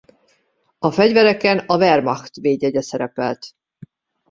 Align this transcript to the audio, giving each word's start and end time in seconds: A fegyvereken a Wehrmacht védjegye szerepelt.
A 0.79 0.91
fegyvereken 0.91 1.57
a 1.59 1.77
Wehrmacht 1.77 2.35
védjegye 2.35 2.81
szerepelt. 2.81 3.55